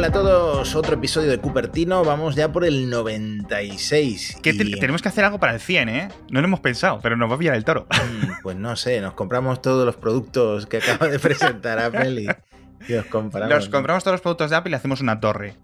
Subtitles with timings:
[0.00, 4.38] Hola a todos, otro episodio de Cupertino, vamos ya por el 96.
[4.42, 6.08] Que tenemos que hacer algo para el 100, ¿eh?
[6.30, 7.86] No lo hemos pensado, pero nos va a pillar el toro.
[7.90, 12.28] Mm, pues no sé, nos compramos todos los productos que acaba de presentar Apple y,
[12.88, 13.50] los compramos.
[13.50, 15.56] Los compramos todos los productos de Apple y hacemos una torre.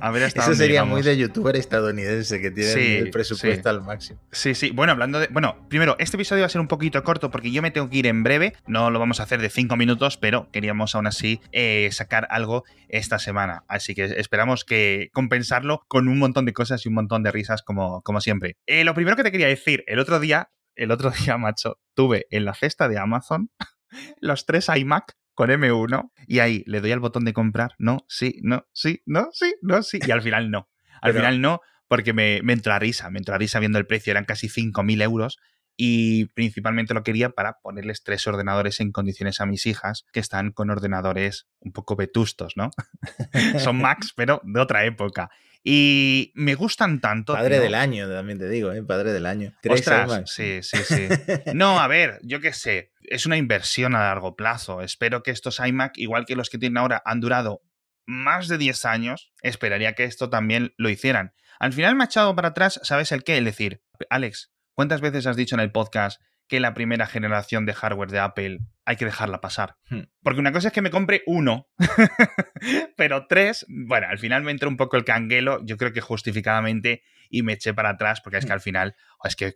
[0.00, 4.20] A ver hasta Eso sería muy de youtuber estadounidense que tiene el presupuesto al máximo.
[4.32, 4.70] Sí, sí.
[4.70, 5.28] Bueno, hablando de.
[5.28, 7.98] Bueno, primero, este episodio va a ser un poquito corto porque yo me tengo que
[7.98, 8.54] ir en breve.
[8.66, 12.64] No lo vamos a hacer de cinco minutos, pero queríamos aún así eh, sacar algo
[12.88, 13.64] esta semana.
[13.68, 17.62] Así que esperamos que compensarlo con un montón de cosas y un montón de risas,
[17.62, 18.56] como, como siempre.
[18.66, 22.26] Eh, lo primero que te quería decir, el otro día, el otro día, macho, tuve
[22.30, 23.50] en la cesta de Amazon
[24.20, 28.38] los tres iMac con M1 y ahí le doy al botón de comprar, no, sí,
[28.42, 30.68] no, sí, no, sí, no, sí, y al final no.
[31.00, 33.86] Al final no, porque me, me entró a risa, me entró a risa viendo el
[33.86, 35.38] precio, eran casi 5.000 euros
[35.76, 40.52] y principalmente lo quería para ponerles tres ordenadores en condiciones a mis hijas que están
[40.52, 42.70] con ordenadores un poco vetustos, ¿no?
[43.58, 45.30] Son Macs, pero de otra época.
[45.64, 47.34] Y me gustan tanto.
[47.34, 48.82] Padre del año, también te digo, ¿eh?
[48.82, 49.54] Padre del año.
[49.68, 51.06] Ostras, sí, sí, sí.
[51.54, 54.80] No, a ver, yo qué sé, es una inversión a largo plazo.
[54.80, 57.62] Espero que estos iMac, igual que los que tienen ahora, han durado
[58.06, 59.32] más de 10 años.
[59.42, 61.34] Esperaría que esto también lo hicieran.
[61.60, 63.38] Al final me ha echado para atrás, ¿sabes el qué?
[63.38, 66.20] Es decir, Alex, ¿cuántas veces has dicho en el podcast
[66.52, 69.76] que la primera generación de hardware de Apple hay que dejarla pasar.
[69.88, 70.02] Hmm.
[70.22, 71.66] Porque una cosa es que me compre uno,
[72.98, 77.04] pero tres, bueno, al final me entró un poco el canguelo, yo creo que justificadamente,
[77.30, 78.52] y me eché para atrás, porque es que hmm.
[78.52, 79.54] al final, es que,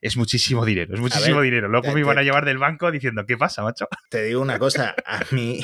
[0.00, 1.68] es muchísimo dinero, es muchísimo dinero.
[1.68, 3.86] Luego me iban a llevar del banco diciendo, ¿qué pasa, macho?
[4.08, 5.62] Te digo una cosa, a mí,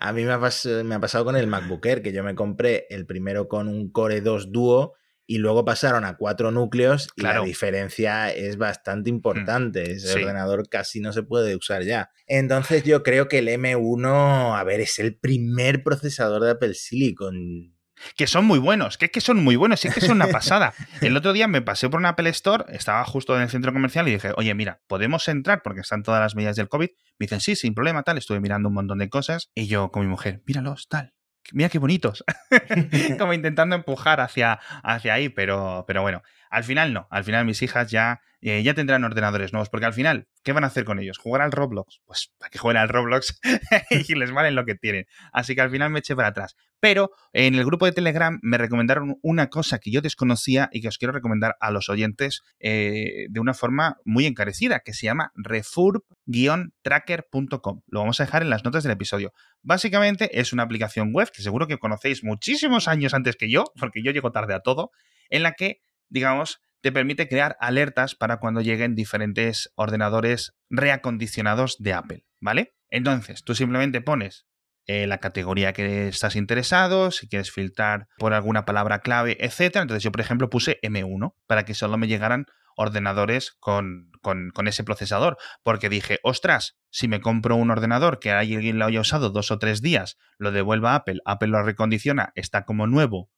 [0.00, 0.38] a mí me, ha
[0.84, 3.92] me ha pasado con el MacBook Air, que yo me compré el primero con un
[3.92, 4.94] Core 2 Duo
[5.26, 9.92] y luego pasaron a cuatro núcleos y la diferencia es bastante mm, importante.
[9.92, 12.10] Ese ordenador casi no se puede usar ya.
[12.26, 17.74] Entonces yo creo que el M1, a ver, es el primer procesador de Apple Silicon.
[18.16, 20.74] Que son muy buenos, que es que son muy buenos, es que son una pasada.
[21.00, 24.08] El otro día me pasé por una Apple Store, estaba justo en el centro comercial
[24.08, 25.62] y dije, oye, mira, ¿podemos entrar?
[25.62, 26.88] Porque están todas las medidas del COVID.
[26.88, 28.18] Me dicen, sí, sin problema, tal.
[28.18, 31.14] Estuve mirando un montón de cosas y yo con mi mujer, míralos, tal
[31.52, 32.24] mira qué bonitos.
[33.18, 36.22] Como intentando empujar hacia, hacia ahí, pero, pero bueno,
[36.54, 37.08] al final no.
[37.10, 40.62] Al final mis hijas ya, eh, ya tendrán ordenadores nuevos, porque al final, ¿qué van
[40.62, 41.18] a hacer con ellos?
[41.18, 42.00] ¿Jugar al Roblox?
[42.06, 43.40] Pues para que jueguen al Roblox
[43.90, 45.06] y les valen lo que tienen.
[45.32, 46.54] Así que al final me eché para atrás.
[46.78, 50.86] Pero en el grupo de Telegram me recomendaron una cosa que yo desconocía y que
[50.86, 55.32] os quiero recomendar a los oyentes eh, de una forma muy encarecida, que se llama
[55.34, 57.80] refurb-tracker.com.
[57.88, 59.32] Lo vamos a dejar en las notas del episodio.
[59.62, 64.04] Básicamente es una aplicación web que seguro que conocéis muchísimos años antes que yo, porque
[64.04, 64.92] yo llego tarde a todo,
[65.30, 71.94] en la que, digamos, te permite crear alertas para cuando lleguen diferentes ordenadores reacondicionados de
[71.94, 72.74] Apple, ¿vale?
[72.90, 74.46] Entonces, tú simplemente pones
[74.86, 79.76] eh, la categoría que estás interesado, si quieres filtrar por alguna palabra clave, etc.
[79.76, 82.44] Entonces yo, por ejemplo, puse M1 para que solo me llegaran
[82.76, 88.78] ordenadores con, con, ese procesador, porque dije, ostras, si me compro un ordenador que alguien
[88.78, 92.64] lo haya usado dos o tres días, lo devuelva a Apple, Apple lo recondiciona, está
[92.64, 93.30] como nuevo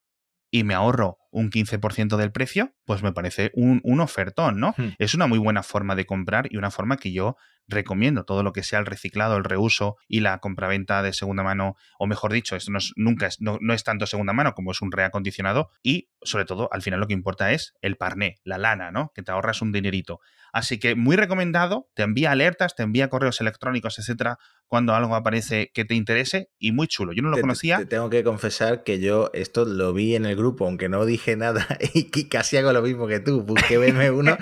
[0.51, 4.75] y me ahorro un 15% del precio, pues me parece un, un ofertón, ¿no?
[4.79, 4.95] Hmm.
[4.99, 7.37] Es una muy buena forma de comprar y una forma que yo
[7.69, 8.25] recomiendo.
[8.25, 12.07] Todo lo que sea el reciclado, el reuso y la compraventa de segunda mano, o
[12.07, 14.93] mejor dicho, esto no es, nunca es, no, es tanto segunda mano como es un
[14.93, 19.13] reacondicionado y sobre todo al final lo que importa es el parné, la lana, ¿no?
[19.15, 20.21] Que te ahorras un dinerito.
[20.53, 24.39] Así que muy recomendado, te envía alertas, te envía correos electrónicos, etcétera,
[24.69, 27.13] cuando algo aparece que te interese y muy chulo.
[27.13, 27.79] Yo no lo conocía.
[27.79, 31.26] Te tengo que confesar que yo esto lo vi en el grupo, aunque no dije
[31.35, 33.43] nada y casi hago lo mismo que tú.
[33.43, 34.39] Busqué BM1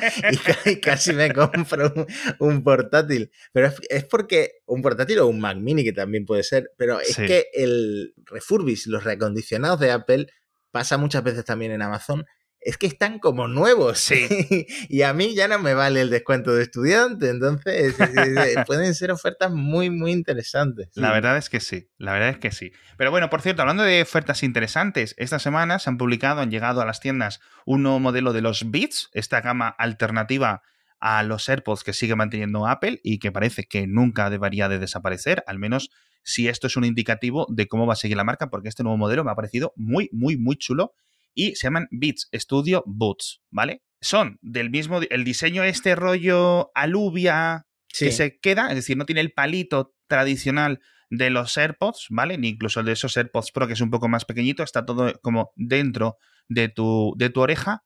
[0.67, 1.95] y casi me compro
[2.41, 3.31] un, portátil.
[3.53, 7.17] Pero es, porque un portátil o un Mac Mini que también puede ser, pero es
[7.17, 10.27] que el refurbish, los reacondicionados de Apple,
[10.73, 12.27] pasa muchas veces también en Amazon
[12.65, 13.99] es que están como nuevos.
[13.99, 14.27] Sí.
[14.89, 17.29] y a mí ya no me vale el descuento de estudiante.
[17.29, 17.95] Entonces,
[18.67, 20.89] pueden ser ofertas muy, muy interesantes.
[20.95, 21.91] La verdad es que sí.
[21.99, 22.73] La verdad es que sí.
[22.97, 26.81] Pero bueno, por cierto, hablando de ofertas interesantes, esta semana se han publicado, han llegado
[26.81, 30.63] a las tiendas un nuevo modelo de los Beats, esta gama alternativa
[31.01, 35.45] a los AirPods que sigue manteniendo Apple y que parece que nunca debería de desaparecer,
[35.47, 35.91] al menos
[36.23, 38.97] si esto es un indicativo de cómo va a seguir la marca, porque este nuevo
[38.97, 40.95] modelo me ha parecido muy, muy, muy chulo
[41.35, 43.83] y se llaman Beats Studio Boots, ¿vale?
[44.01, 49.21] Son del mismo, el diseño este rollo aluvia que se queda, es decir, no tiene
[49.21, 52.39] el palito tradicional de los AirPods, ¿vale?
[52.39, 55.13] Ni incluso el de esos AirPods Pro, que es un poco más pequeñito, está todo
[55.23, 57.85] como dentro de tu, de tu oreja,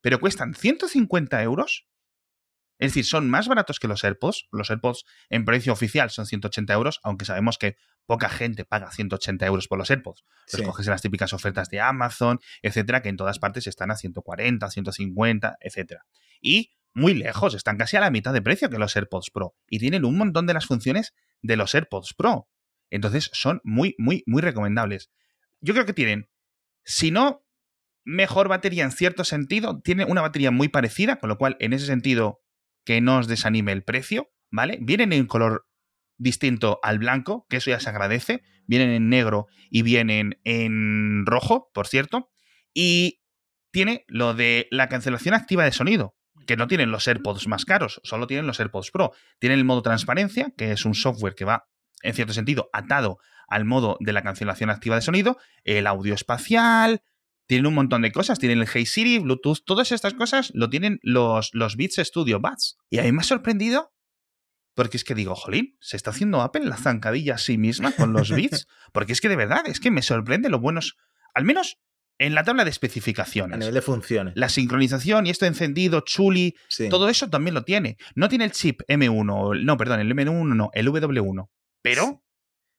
[0.00, 1.86] pero cuestan 150 euros.
[2.84, 4.46] Es decir, son más baratos que los AirPods.
[4.52, 9.46] Los AirPods en precio oficial son 180 euros, aunque sabemos que poca gente paga 180
[9.46, 10.22] euros por los AirPods.
[10.52, 13.96] Los coges en las típicas ofertas de Amazon, etcétera, que en todas partes están a
[13.96, 16.04] 140, 150, etcétera.
[16.42, 19.54] Y muy lejos, están casi a la mitad de precio que los AirPods Pro.
[19.66, 22.50] Y tienen un montón de las funciones de los AirPods Pro.
[22.90, 25.10] Entonces son muy, muy, muy recomendables.
[25.62, 26.28] Yo creo que tienen,
[26.84, 27.46] si no
[28.04, 31.86] mejor batería en cierto sentido, tiene una batería muy parecida, con lo cual en ese
[31.86, 32.43] sentido
[32.84, 34.78] que no os desanime el precio, ¿vale?
[34.80, 35.66] Vienen en color
[36.16, 41.70] distinto al blanco, que eso ya se agradece, vienen en negro y vienen en rojo,
[41.74, 42.30] por cierto,
[42.72, 43.20] y
[43.72, 46.14] tiene lo de la cancelación activa de sonido,
[46.46, 49.12] que no tienen los AirPods más caros, solo tienen los AirPods Pro.
[49.38, 51.66] Tienen el modo transparencia, que es un software que va,
[52.02, 57.02] en cierto sentido, atado al modo de la cancelación activa de sonido, el audio espacial,
[57.46, 58.38] tienen un montón de cosas.
[58.38, 62.78] Tienen el Hey Siri, Bluetooth, todas estas cosas lo tienen los, los Beats Studio Buds.
[62.90, 63.92] Y a mí me ha sorprendido
[64.74, 68.12] porque es que digo, jolín, se está haciendo Apple la zancadilla a sí misma con
[68.12, 68.66] los Beats.
[68.92, 70.96] Porque es que de verdad, es que me sorprende lo buenos.
[71.32, 71.78] Al menos
[72.18, 73.54] en la tabla de especificaciones.
[73.54, 74.34] A nivel de funciones.
[74.36, 76.54] La sincronización y esto encendido, chuli,
[76.90, 77.96] todo eso también lo tiene.
[78.14, 81.48] No tiene el chip M1, no, perdón, el M1 no, el W1.
[81.82, 82.24] Pero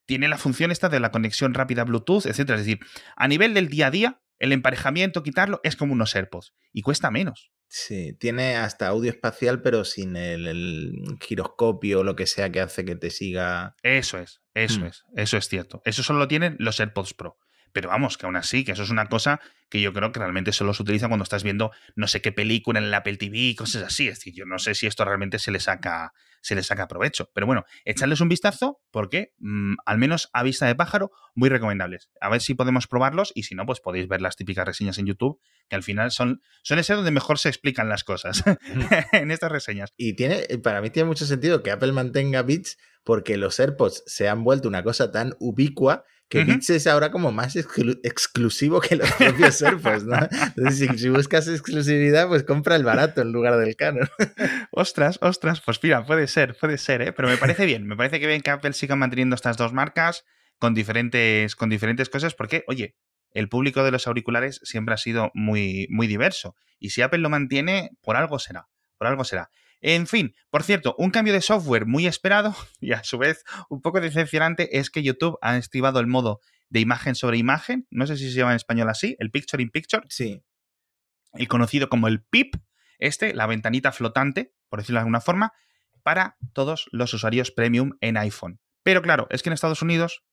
[0.06, 2.40] tiene la función esta de la conexión rápida Bluetooth, etc.
[2.40, 2.80] Es decir,
[3.16, 6.54] a nivel del día a día, el emparejamiento, quitarlo, es como unos AirPods.
[6.74, 7.52] Y cuesta menos.
[7.68, 12.86] Sí, tiene hasta audio espacial, pero sin el, giroscopio o lo que sea que hace
[12.86, 13.76] que te siga.
[13.82, 14.86] Eso es, eso hmm.
[14.86, 15.82] es, eso es cierto.
[15.86, 17.38] Eso solo lo tienen los AirPods Pro.
[17.76, 20.54] Pero vamos, que aún así, que eso es una cosa que yo creo que realmente
[20.54, 23.84] solo se utiliza cuando estás viendo no sé qué película en el Apple TV, cosas
[23.84, 24.08] así.
[24.08, 27.30] Es decir, yo no sé si esto realmente se le saca, se le saca provecho.
[27.34, 32.10] Pero bueno, echarles un vistazo porque, mm, al menos a vista de pájaro, muy recomendables.
[32.22, 35.08] A ver si podemos probarlos y si no, pues podéis ver las típicas reseñas en
[35.08, 38.42] YouTube, que al final son, son ese donde mejor se explican las cosas
[39.12, 39.92] en estas reseñas.
[39.98, 44.30] Y tiene, para mí tiene mucho sentido que Apple mantenga bits porque los AirPods se
[44.30, 49.12] han vuelto una cosa tan ubicua que Beats es ahora como más exclusivo que los
[49.14, 50.18] propios AirPods, ¿no?
[50.56, 54.08] Entonces, si, buscas exclusividad, pues compra el barato en lugar del caro.
[54.72, 57.14] ostras, ostras, pues mira, puede ser, puede ser, ¿eh?
[57.14, 60.26] Pero me parece bien, me parece que bien que Apple siga manteniendo estas dos marcas
[60.58, 62.96] con diferentes, con diferentes cosas, porque, oye,
[63.32, 66.56] el público de los auriculares siempre ha sido muy, muy diverso.
[66.80, 68.68] Y si Apple lo mantiene, por algo será,
[68.98, 69.50] por algo será.
[69.82, 73.82] En fin, por cierto, un cambio de software muy esperado y a su vez un
[73.82, 76.40] poco decepcionante es que YouTube ha activado el modo
[76.70, 79.70] de imagen sobre imagen, no sé si se llama en español así, el Picture in
[79.70, 80.04] Picture.
[80.10, 80.44] Sí.
[81.34, 82.56] El conocido como el PIP,
[82.98, 85.54] este, la ventanita flotante, por decirlo de alguna forma,
[86.04, 88.60] para todos los usuarios premium en iPhone.
[88.84, 90.24] Pero claro, es que en Estados Unidos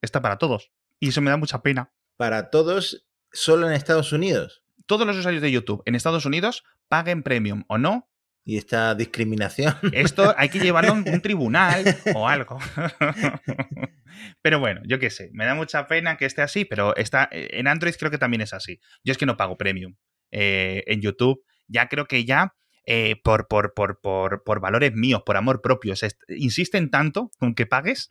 [0.00, 0.72] está para todos.
[0.98, 1.92] Y eso me da mucha pena.
[2.16, 4.62] Para todos, solo en Estados Unidos.
[4.86, 8.10] Todos los usuarios de YouTube en Estados Unidos paguen premium o no,
[8.44, 9.74] y esta discriminación.
[9.92, 12.58] Esto hay que llevarlo a un tribunal o algo.
[14.42, 17.66] Pero bueno, yo qué sé, me da mucha pena que esté así, pero está, en
[17.66, 18.78] Android creo que también es así.
[19.02, 19.96] Yo es que no pago premium
[20.30, 21.42] eh, en YouTube.
[21.66, 22.54] Ya creo que ya
[22.86, 25.94] eh, por, por, por, por, valores míos, por amor propio,
[26.28, 28.08] insisten tanto con que pagues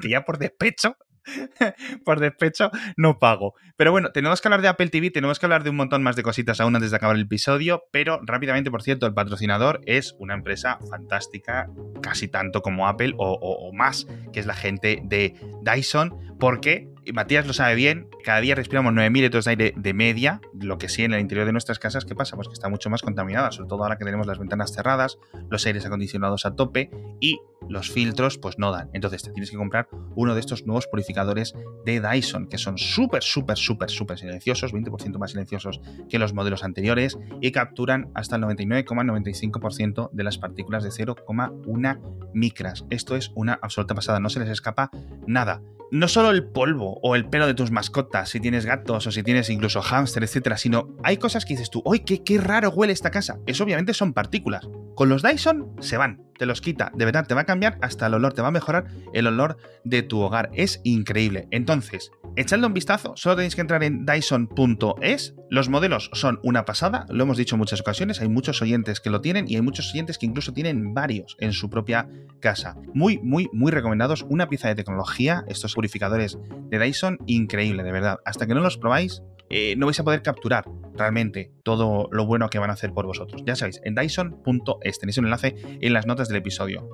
[0.00, 0.96] que ya por despecho
[2.04, 3.54] por despecho, no pago.
[3.76, 6.16] Pero bueno, tenemos que hablar de Apple TV, tenemos que hablar de un montón más
[6.16, 10.14] de cositas aún antes de acabar el episodio, pero rápidamente, por cierto, el patrocinador es
[10.18, 11.68] una empresa fantástica,
[12.00, 17.52] casi tanto como Apple o, más, que es la gente de Dyson, porque Matías lo
[17.52, 21.14] sabe bien, cada día respiramos 9.000 litros de aire de media, lo que sí en
[21.14, 22.36] el interior de nuestras casas, ¿qué pasa?
[22.36, 25.64] Pues que está mucho más contaminada, sobre todo ahora que tenemos las ventanas cerradas, los
[25.66, 28.90] aires acondicionados a tope y los filtros pues no dan.
[28.92, 33.22] Entonces te tienes que comprar uno de estos nuevos purificadores de Dyson, que son súper,
[33.22, 38.42] súper, súper, súper silenciosos, 20% más silenciosos que los modelos anteriores y capturan hasta el
[38.42, 42.84] 99,95% de las partículas de 0,1 micras.
[42.90, 44.90] Esto es una absoluta pasada, no se les escapa
[45.26, 45.62] nada.
[45.92, 49.22] No solo el polvo o el pelo de tus mascotas, si tienes gatos o si
[49.22, 52.92] tienes incluso hámster, etcétera, sino hay cosas que dices tú, ¡ay, qué, qué raro huele
[52.92, 53.38] esta casa!
[53.46, 54.68] Eso obviamente son partículas.
[54.94, 58.06] Con los Dyson se van, te los quita, de verdad te va a cambiar hasta
[58.06, 60.50] el olor, te va a mejorar el olor de tu hogar.
[60.54, 61.48] Es increíble.
[61.50, 65.34] Entonces, echadle un vistazo, solo tenéis que entrar en dyson.es.
[65.50, 69.10] Los modelos son una pasada, lo hemos dicho en muchas ocasiones, hay muchos oyentes que
[69.10, 72.08] lo tienen y hay muchos oyentes que incluso tienen varios en su propia
[72.40, 72.76] casa.
[72.94, 74.24] Muy, muy, muy recomendados.
[74.28, 76.38] Una pieza de tecnología, estos purificadores
[76.70, 78.18] de Dyson, increíble, de verdad.
[78.24, 80.64] Hasta que no los probáis, eh, no vais a poder capturar
[80.94, 83.42] realmente todo lo bueno que van a hacer por vosotros.
[83.46, 86.88] Ya sabéis, en Dyson.es tenéis un enlace en las notas del episodio.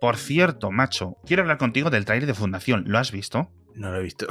[0.00, 2.84] Por cierto, macho, quiero hablar contigo del trailer de Fundación.
[2.86, 3.50] ¿Lo has visto?
[3.76, 4.26] No lo he visto.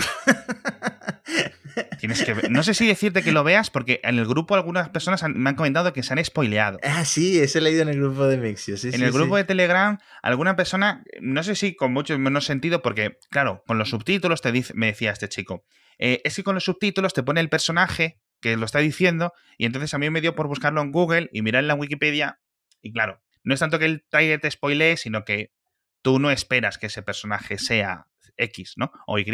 [2.00, 2.52] Tienes que ver.
[2.52, 5.56] No sé si decirte que lo veas, porque en el grupo algunas personas me han
[5.56, 6.80] comentado que se han spoileado.
[6.84, 8.76] Ah, sí, ese he leído en el grupo de Mixio.
[8.82, 13.18] en el grupo de Telegram, alguna persona, no sé si con mucho menos sentido, porque,
[13.30, 15.64] claro, con los subtítulos te dice, me decía este chico.
[16.00, 19.66] Eh, es que con los subtítulos te pone el personaje que lo está diciendo, y
[19.66, 22.40] entonces a mí me dio por buscarlo en Google y mirar en la Wikipedia.
[22.82, 25.52] Y claro, no es tanto que el trailer te spoilee, sino que
[26.02, 28.92] tú no esperas que ese personaje sea X, ¿no?
[29.08, 29.26] O Y.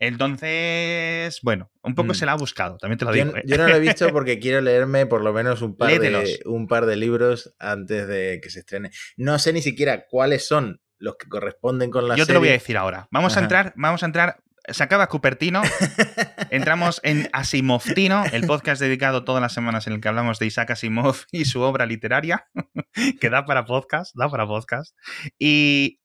[0.00, 2.14] Entonces, bueno, un poco mm.
[2.14, 3.36] se la ha buscado, también te lo digo.
[3.36, 3.42] ¿eh?
[3.46, 6.66] Yo, no lo he visto porque quiero leerme por lo menos un par, de, un
[6.66, 8.90] par de libros antes de que se estrene.
[9.16, 12.22] No sé ni siquiera cuáles son los que corresponden con la serie.
[12.22, 13.08] Yo te lo voy a decir ahora.
[13.10, 14.36] Vamos a entrar, vamos a entrar.
[14.68, 15.62] Se acaba Cupertino,
[16.50, 20.72] entramos en Asimoftino, el podcast dedicado todas las semanas en el que hablamos de Isaac
[20.72, 22.48] Asimov y su obra literaria,
[23.20, 24.96] que da para podcast, da para podcast.
[25.38, 26.00] Y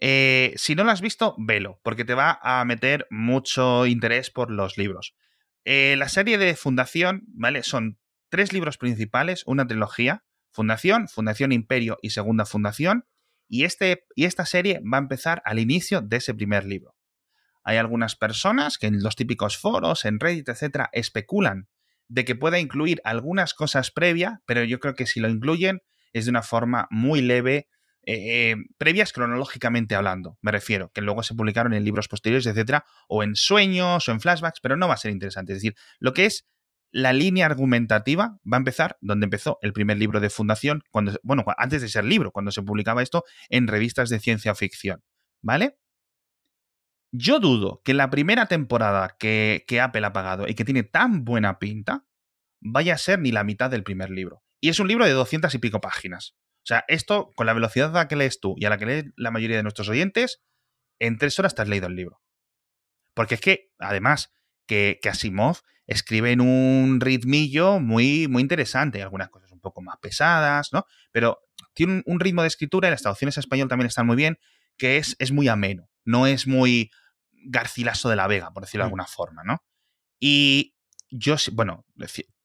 [0.00, 4.50] eh, si no lo has visto, velo, porque te va a meter mucho interés por
[4.50, 5.14] los libros.
[5.64, 7.62] Eh, la serie de Fundación, ¿vale?
[7.62, 13.06] Son tres libros principales, una trilogía, Fundación, Fundación Imperio y Segunda Fundación,
[13.48, 16.94] y, este, y esta serie va a empezar al inicio de ese primer libro.
[17.64, 21.68] Hay algunas personas que en los típicos foros, en Reddit, etcétera, especulan
[22.08, 26.24] de que pueda incluir algunas cosas previas, pero yo creo que si lo incluyen es
[26.24, 27.68] de una forma muy leve
[28.06, 33.22] eh, previas cronológicamente hablando, me refiero, que luego se publicaron en libros posteriores, etcétera, o
[33.22, 35.52] en sueños o en flashbacks, pero no va a ser interesante.
[35.52, 36.46] Es decir, lo que es
[36.90, 41.44] la línea argumentativa va a empezar donde empezó el primer libro de Fundación, cuando, bueno,
[41.58, 45.02] antes de ser libro, cuando se publicaba esto en revistas de ciencia ficción,
[45.42, 45.78] ¿vale?
[47.12, 51.24] Yo dudo que la primera temporada que, que Apple ha pagado y que tiene tan
[51.24, 52.04] buena pinta
[52.60, 54.42] vaya a ser ni la mitad del primer libro.
[54.60, 56.36] Y es un libro de doscientas y pico páginas.
[56.68, 58.84] O sea, esto, con la velocidad a la que lees tú y a la que
[58.84, 60.42] lee la mayoría de nuestros oyentes,
[60.98, 62.20] en tres horas te has leído el libro.
[63.14, 64.34] Porque es que, además,
[64.66, 70.68] que, Asimov escribe en un ritmillo muy, muy interesante, algunas cosas un poco más pesadas,
[70.74, 70.84] ¿no?
[71.10, 71.38] Pero
[71.72, 74.38] tiene un, ritmo de escritura, y las traducciones a español también están muy bien,
[74.76, 76.90] que es, es muy ameno, no es muy
[77.32, 78.90] Garcilaso de la Vega, por decirlo de mm.
[78.90, 79.62] alguna forma, ¿no?
[80.20, 80.74] Y
[81.10, 81.86] yo, bueno,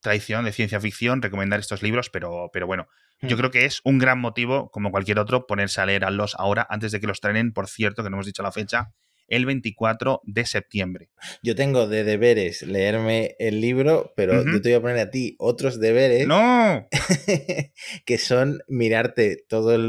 [0.02, 2.88] tradición de ciencia ficción, recomendar estos libros, pero, pero bueno,
[3.22, 3.40] yo hmm.
[3.40, 6.68] creo que es un gran motivo, como cualquier otro, ponerse a leer a los ahora,
[6.70, 8.94] antes de que los trenen, por cierto, que no hemos dicho la fecha,
[9.28, 11.10] el 24 de septiembre.
[11.42, 15.36] Yo tengo de deberes leerme el libro, pero yo te voy a poner a ti
[15.40, 16.28] otros deberes.
[16.28, 16.88] ¡No!
[18.06, 19.80] que son mirarte todas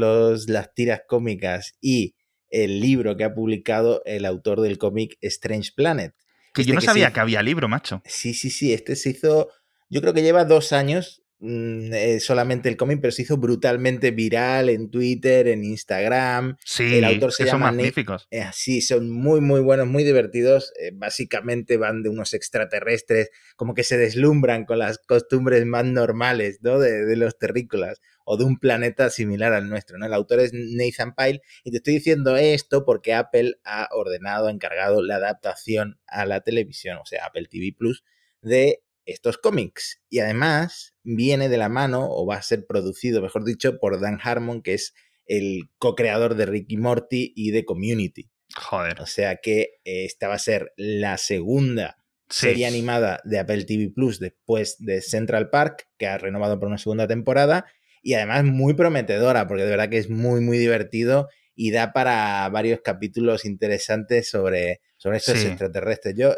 [0.47, 2.15] las tiras cómicas y
[2.49, 6.13] el libro que ha publicado el autor del cómic Strange Planet.
[6.55, 8.01] Que yo este no sabía que había libro, macho.
[8.05, 8.73] Sí, sí, sí.
[8.73, 9.49] Este se hizo.
[9.89, 14.11] Yo creo que lleva dos años Mm, eh, solamente el cómic, pero se hizo brutalmente
[14.11, 16.55] viral en Twitter, en Instagram.
[16.63, 18.27] Sí, el autor se llama son magníficos.
[18.31, 20.71] Eh, sí, son muy, muy buenos, muy divertidos.
[20.79, 26.59] Eh, básicamente van de unos extraterrestres, como que se deslumbran con las costumbres más normales
[26.61, 26.79] ¿no?
[26.79, 29.97] de, los terrícolas o de un planeta similar al nuestro.
[29.97, 30.05] ¿no?
[30.05, 35.03] El autor es Nathan Pyle y te estoy diciendo esto porque Apple ha ordenado, encargado
[35.03, 38.05] la adaptación a la televisión, o sea, Apple TV Plus,
[38.41, 40.01] de estos cómics.
[40.09, 44.19] Y además viene de la mano, o va a ser producido, mejor dicho, por Dan
[44.21, 44.93] Harmon, que es
[45.27, 48.29] el co-creador de Ricky Morty y de Community.
[48.55, 49.01] Joder.
[49.01, 51.97] O sea que eh, esta va a ser la segunda
[52.29, 56.77] serie animada de Apple TV Plus después de Central Park, que ha renovado por una
[56.77, 57.65] segunda temporada.
[58.01, 62.47] Y además muy prometedora, porque de verdad que es muy, muy divertido y da para
[62.49, 66.15] varios capítulos interesantes sobre, sobre estos extraterrestres.
[66.15, 66.35] Yo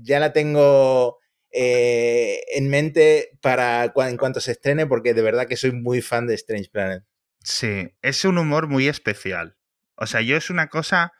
[0.00, 1.18] ya la tengo
[1.56, 6.26] eh, en mente para en cuanto se estrene, porque de verdad que soy muy fan
[6.26, 7.04] de Strange Planet.
[7.44, 9.56] Sí, es un humor muy especial.
[9.94, 11.12] O sea, yo es una cosa.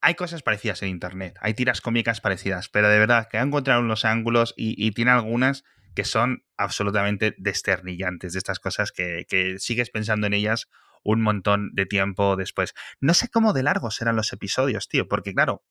[0.00, 3.82] Hay cosas parecidas en internet, hay tiras cómicas parecidas, pero de verdad que han encontrado
[3.82, 9.90] los ángulos y, tiene algunas que son absolutamente desternillantes de estas cosas que, que sigues
[9.90, 10.68] pensando en ellas
[11.04, 12.74] un montón de tiempo después.
[13.00, 15.62] No sé cómo de largos serán los episodios, tío, porque claro,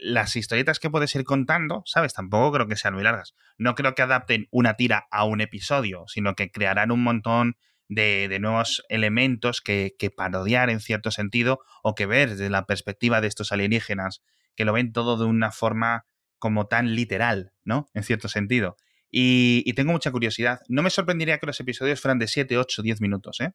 [0.00, 2.14] las historietas que puedes ir contando, ¿sabes?
[2.14, 3.34] Tampoco creo que sean muy largas.
[3.58, 7.56] No creo que adapten una tira a un episodio, sino que crearán un montón
[7.88, 13.20] de, nuevos elementos que, que, parodiar en cierto sentido o que ver desde la perspectiva
[13.20, 14.22] de estos alienígenas,
[14.54, 16.06] que lo ven todo de una forma
[16.38, 17.88] como tan literal, ¿no?
[17.94, 18.76] En cierto sentido.
[19.10, 20.60] Y, y tengo mucha curiosidad.
[20.68, 23.52] No me sorprendería que los episodios fueran de 7, 8, 10 minutos, ¿eh?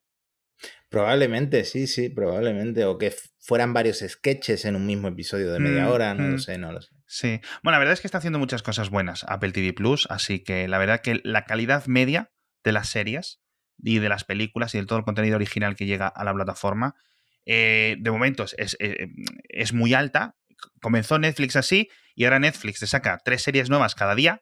[0.89, 2.83] Probablemente, sí, sí, probablemente.
[2.85, 6.35] O que fueran varios sketches en un mismo episodio de media mm, hora, no lo
[6.35, 6.39] mm.
[6.39, 6.89] sé, no lo sé.
[7.07, 7.39] Sí.
[7.63, 10.67] Bueno, la verdad es que está haciendo muchas cosas buenas Apple TV Plus, así que
[10.67, 12.31] la verdad que la calidad media
[12.63, 13.41] de las series
[13.77, 16.95] y de las películas y de todo el contenido original que llega a la plataforma,
[17.45, 19.07] eh, de momento es, es, eh,
[19.49, 20.35] es muy alta.
[20.81, 24.41] Comenzó Netflix así y ahora Netflix te saca tres series nuevas cada día,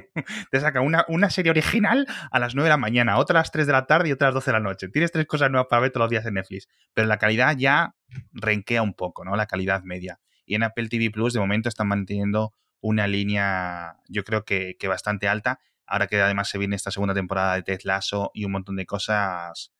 [0.50, 3.50] te saca una, una, serie original a las 9 de la mañana, otra a las
[3.50, 4.88] 3 de la tarde y otra a las 12 de la noche.
[4.88, 7.94] Tienes tres cosas nuevas para ver todos los días en Netflix, pero la calidad ya
[8.32, 9.36] renquea un poco, ¿no?
[9.36, 10.20] La calidad media.
[10.44, 15.28] Y en Apple TV Plus de momento están manteniendo una línea, yo creo que, bastante
[15.28, 15.60] alta.
[15.86, 18.86] Ahora que además se viene esta segunda temporada de Ted Lasso y un montón de
[18.86, 19.72] cosas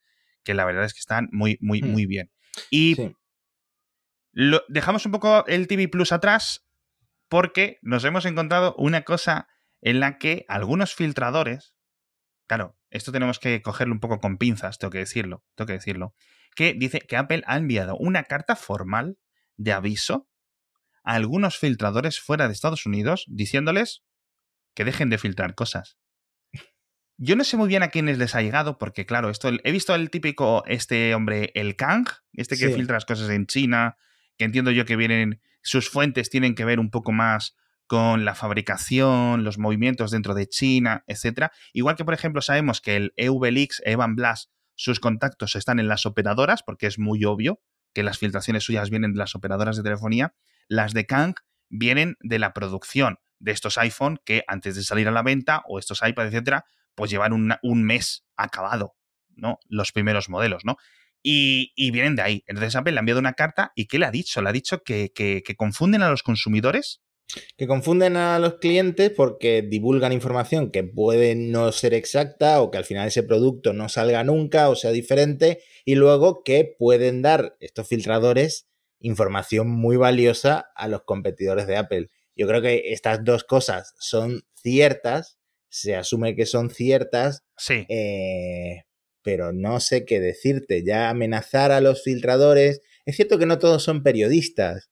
[0.45, 1.89] que la verdad es que están muy, muy, hmm.
[1.89, 2.31] muy bien.
[2.71, 2.97] Y
[4.33, 6.67] lo, dejamos un poco el TV Plus atrás
[7.29, 9.49] porque nos hemos encontrado una cosa
[9.87, 11.77] en la que algunos filtradores,
[12.49, 16.13] claro, esto tenemos que cogerlo un poco con pinzas, tengo que decirlo, tengo que decirlo,
[16.57, 19.17] que dice que Apple ha enviado una carta formal
[19.57, 20.29] de aviso
[21.05, 24.03] a algunos filtradores fuera de Estados Unidos diciéndoles
[24.75, 25.99] que dejen de filtrar cosas.
[27.17, 29.95] Yo no sé muy bien a quiénes les ha llegado, porque claro, esto he visto
[29.95, 33.97] el típico, este hombre, el Kang, este que filtra las cosas en China,
[34.37, 38.35] que entiendo yo que vienen, sus fuentes tienen que ver un poco más con la
[38.35, 41.51] fabricación, los movimientos dentro de China, etc.
[41.73, 46.07] Igual que, por ejemplo, sabemos que el EVLX, Evan Blas, sus contactos están en las
[46.07, 47.61] operadoras, porque es muy obvio
[47.95, 50.35] que las filtraciones suyas vienen de las operadoras de telefonía,
[50.69, 51.35] las de Kang
[51.69, 55.79] vienen de la producción de estos iPhone que antes de salir a la venta, o
[55.79, 56.65] estos iPad, etcétera,
[56.95, 58.97] pues llevan un mes acabado,
[59.35, 59.59] ¿no?
[59.69, 60.77] Los primeros modelos, ¿no?
[61.23, 62.45] Y, vienen de ahí.
[62.47, 64.41] Entonces Apple le ha enviado una carta y ¿qué le ha dicho?
[64.43, 67.03] Le ha dicho que confunden a los consumidores
[67.57, 72.79] que confunden a los clientes porque divulgan información que puede no ser exacta o que
[72.79, 77.57] al final ese producto no salga nunca o sea diferente y luego que pueden dar
[77.61, 78.69] estos filtradores
[79.01, 82.11] información muy valiosa a los competidores de Apple.
[82.35, 87.87] Yo creo que estas dos cosas son ciertas, se asume que son ciertas, sí.
[87.89, 88.83] Eh,
[89.23, 90.85] pero no sé qué decirte.
[90.85, 92.83] Ya amenazar a los filtradores.
[93.07, 94.91] Es cierto que no todos son periodistas,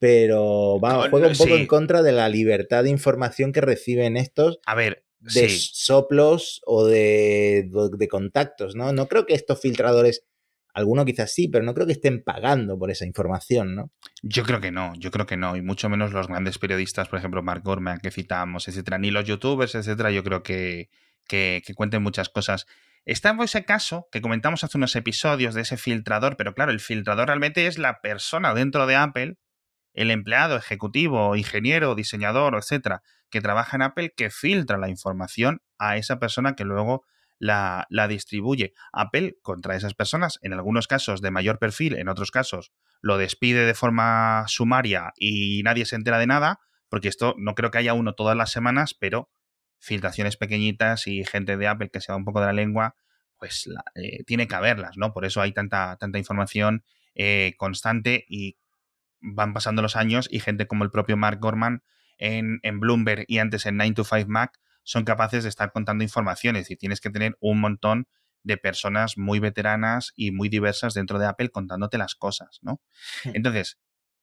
[0.00, 4.58] pero va, juega un poco en contra de la libertad de información que reciben estos.
[4.66, 8.92] A ver, de soplos o de, de, contactos, ¿no?
[8.92, 10.24] No creo que estos filtradores,
[10.72, 13.92] alguno quizás sí, pero no creo que estén pagando por esa información, ¿no?
[14.22, 17.18] Yo creo que no, yo creo que no, y mucho menos los grandes periodistas, por
[17.18, 20.88] ejemplo, Mark Gorman, que citamos, etcétera, ni los youtubers, etcétera, yo creo que,
[21.28, 22.66] que, que cuenten muchas cosas.
[23.04, 26.80] Está en ese caso que comentamos hace unos episodios de ese filtrador, pero claro, el
[26.80, 29.36] filtrador realmente es la persona dentro de Apple
[29.92, 35.96] el empleado, ejecutivo, ingeniero, diseñador, etcétera, que trabaja en Apple, que filtra la información a
[35.96, 37.04] esa persona que luego
[37.38, 38.74] la, la, distribuye.
[38.92, 42.72] Apple contra esas personas, en algunos casos de mayor perfil, en otros casos
[43.02, 47.70] lo despide de forma sumaria y nadie se entera de nada, porque esto no creo
[47.70, 49.30] que haya uno todas las semanas, pero
[49.78, 52.96] filtraciones pequeñitas y gente de Apple que se va un poco de la lengua,
[53.38, 55.12] pues eh, tiene que haberlas, ¿no?
[55.14, 58.58] Por eso hay tanta, tanta información eh, constante y
[59.20, 61.82] van pasando los años y gente como el propio Mark Gorman
[62.18, 66.70] en, Bloomberg y antes en 9 to 5 Mac son capaces de estar contando informaciones
[66.70, 68.08] y tienes que tener un montón
[68.42, 72.80] de personas muy veteranas y muy diversas dentro de Apple contándote las cosas, ¿no?
[73.24, 73.32] Hmm.
[73.34, 73.78] Entonces,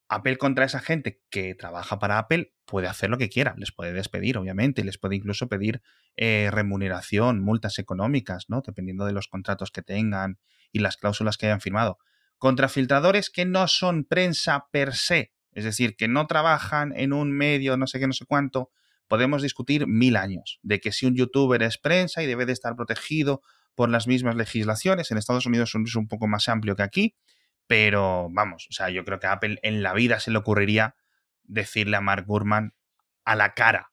[0.10, 3.94] Apple contra esa gente que trabaja para Apple puede hacer lo que quiera, les puede
[3.94, 5.82] despedir, obviamente, les puede incluso pedir
[6.16, 8.64] eh, remuneración, multas económicas, ¿no?
[8.66, 10.40] Dependiendo de los contratos que tengan
[10.72, 12.00] y las cláusulas que hayan firmado
[12.38, 17.32] contra filtradores que no son prensa per se, es decir, que no trabajan en un
[17.32, 18.72] medio, no sé qué, no sé cuánto,
[19.08, 22.76] podemos discutir mil años de que si un youtuber es prensa y debe de estar
[22.76, 23.42] protegido
[23.74, 27.16] por las mismas legislaciones, en Estados Unidos es un poco más amplio que aquí,
[27.68, 30.96] pero vamos, o sea, yo creo que a Apple en la vida se le ocurriría
[31.44, 32.74] decirle a Mark Gurman
[33.26, 33.92] a la cara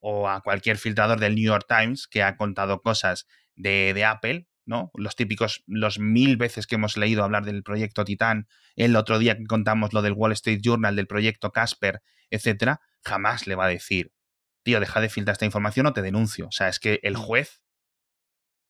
[0.00, 4.48] o a cualquier filtrador del New York Times que ha contado cosas de, de Apple
[4.64, 4.90] ¿no?
[4.94, 9.36] Los típicos, los mil veces que hemos leído hablar del proyecto Titán, el otro día
[9.36, 13.68] que contamos lo del Wall Street Journal, del proyecto Casper, etcétera, jamás le va a
[13.68, 14.12] decir,
[14.62, 16.46] tío, deja de filtrar esta información o te denuncio.
[16.46, 17.20] O sea, es que el mm.
[17.20, 17.62] juez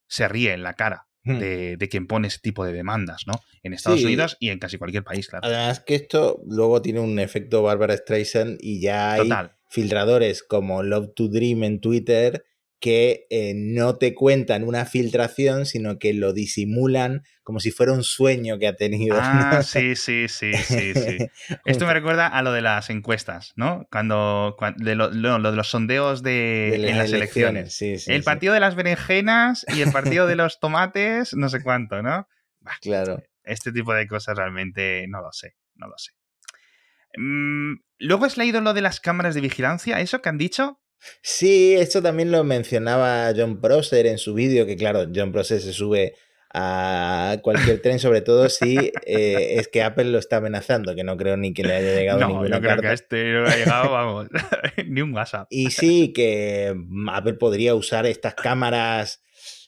[0.09, 1.39] se ríe en la cara mm.
[1.39, 3.35] de, quien pone ese tipo de demandas, ¿no?
[3.63, 5.47] En Estados Unidos y en casi cualquier país, claro.
[5.47, 9.31] Además que esto luego tiene un efecto Barbara Streisand y ya hay
[9.69, 12.45] filtradores como Love to Dream en Twitter
[12.83, 18.03] que eh, no te cuentan una filtración, sino que lo disimulan como si fuera un
[18.03, 19.17] sueño que ha tenido.
[19.21, 21.19] Ah, sí, sí, sí, sí, sí.
[21.65, 23.87] Esto me recuerda a lo de las encuestas, ¿no?
[23.93, 27.81] Cuando, de lo, de los sondeos de, en las elecciones.
[28.09, 32.27] el partido de las berenjenas y el partido de los tomates, no sé cuánto, ¿no?
[32.81, 33.23] claro.
[33.45, 36.13] Este tipo de cosas realmente no lo sé, no lo sé.
[37.17, 40.82] Mm, luego has leído lo de las cámaras de vigilancia, eso que han dicho.
[41.21, 45.73] Sí, esto también lo mencionaba John Prosser en su vídeo, que claro, John Prosser se
[45.73, 46.15] sube
[46.55, 51.17] a cualquier tren, sobre todo si eh, es que Apple lo está amenazando, que no
[51.17, 52.83] creo ni que le haya llegado no, ninguna yo creo carta.
[52.83, 54.29] que a este no le ha llegado, vamos,
[54.87, 55.47] ni un WhatsApp.
[55.51, 56.75] Y sí, que
[57.11, 59.23] Apple podría usar estas cámaras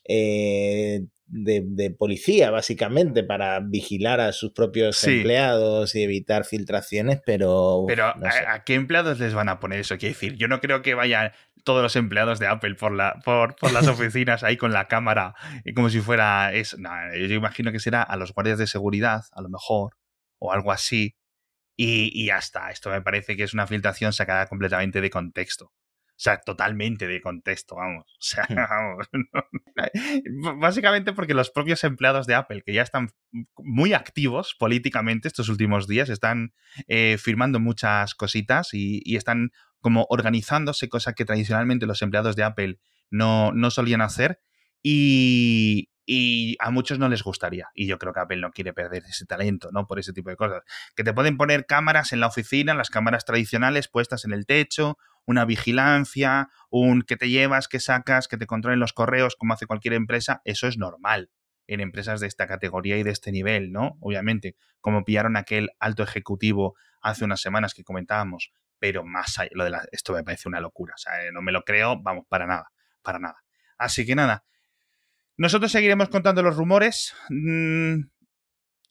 [0.07, 5.17] eh, de, de, policía, básicamente, para vigilar a sus propios Sí.
[5.19, 7.85] empleados y evitar filtraciones, pero...
[7.87, 8.39] Pero no sé.
[8.39, 9.97] ¿a, a qué empleados les van a poner eso?
[9.97, 11.33] Quiero decir, yo no creo que vayan
[11.65, 15.35] todos los empleados de Apple por, la, por, por las oficinas ahí con la cámara
[15.65, 16.77] y como si fuera eso.
[16.79, 19.97] No, yo imagino que será a los guardias de seguridad, a lo mejor,
[20.39, 21.17] o algo así.
[21.77, 22.71] Y, y ya está.
[22.71, 25.73] Esto me parece que es una filtración sacada completamente de contexto.
[26.17, 28.05] O sea, totalmente de contexto, vamos.
[28.05, 28.55] O sea, Hmm.
[28.71, 29.09] vamos.
[29.13, 29.45] no.
[30.61, 33.11] Básicamente porque los propios empleados de Apple, que ya están
[33.59, 36.55] muy activos políticamente estos últimos días, están
[36.89, 39.51] eh, firmando muchas cositas y, y, están
[39.81, 42.79] como organizándose, cosa que tradicionalmente los empleados de Apple
[43.11, 44.41] no, no solían hacer.
[44.83, 47.69] Y, y, a muchos no les gustaría.
[47.75, 49.87] Y yo creo que Apple no quiere perder ese talento, ¿no?
[49.87, 50.63] Por ese tipo de cosas.
[50.95, 54.99] Que te pueden poner cámaras en la oficina, las cámaras tradicionales puestas en el techo,
[55.27, 59.67] una vigilancia, un que te llevas, que sacas, que te controlen los correos, como hace
[59.67, 61.31] cualquier empresa, eso es normal
[61.67, 63.97] en empresas de esta categoría y de este nivel, ¿no?
[64.01, 69.65] Obviamente, como pillaron aquel alto ejecutivo hace unas semanas que comentábamos, pero más allá, lo
[69.65, 72.47] de la, esto me parece una locura, o sea, no me lo creo, vamos, para
[72.47, 72.71] nada,
[73.03, 73.43] para nada.
[73.79, 74.45] Así que nada,
[75.37, 77.15] nosotros seguiremos contando los rumores.
[77.29, 78.03] Mm,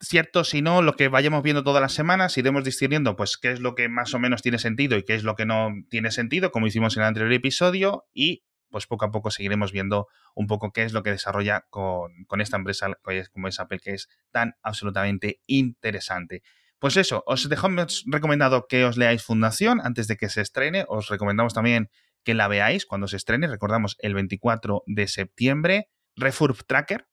[0.08, 3.60] cierto, si no, lo que vayamos viendo todas las semanas, iremos discerniendo pues qué es
[3.60, 6.52] lo que más o menos tiene sentido y qué es lo que no tiene sentido,
[6.52, 10.72] como hicimos en el anterior episodio, y pues poco a poco seguiremos viendo un poco
[10.72, 12.89] qué es lo que desarrolla con, con esta empresa
[13.32, 16.42] como es Apple, que es tan absolutamente interesante.
[16.80, 20.84] Pues eso, os dejamos recomendado que os leáis Fundación antes de que se estrene.
[20.89, 21.89] Os recomendamos también
[22.26, 23.48] que la veáis cuando se estrene.
[23.48, 25.89] Recordamos el 24 de septiembre.
[26.18, 27.08] Refurb Tracker.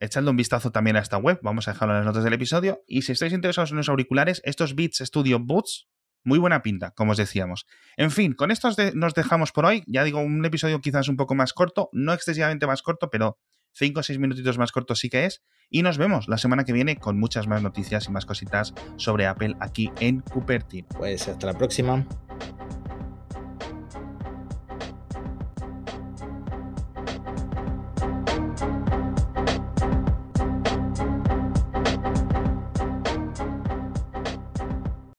[0.00, 1.38] Echadle un vistazo también a esta web.
[1.42, 2.82] Vamos a dejarlo en las notas del episodio.
[2.86, 5.88] Y si estáis interesados en los auriculares, estos Beats Studio Boots,
[6.24, 7.66] muy buena pinta, como os decíamos.
[7.96, 9.84] En fin, con esto nos dejamos por hoy.
[9.86, 13.38] Ya digo, un episodio quizás un poco más corto, no excesivamente más corto, pero
[13.72, 15.42] 5 o 6 minutitos más cortos sí que es.
[15.68, 19.26] Y nos vemos la semana que viene con muchas más noticias y más cositas sobre
[19.26, 20.88] Apple aquí en Cupertino.
[20.96, 22.06] Pues hasta la próxima.